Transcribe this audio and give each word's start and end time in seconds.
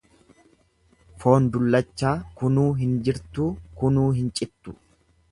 Foon 1.23 1.49
dullachaa 1.57 2.13
kunuu 2.39 2.65
hin 2.79 2.95
jirtuu 3.09 3.49
kunuu 3.83 4.07
hin 4.21 4.33
cittu. 4.41 4.75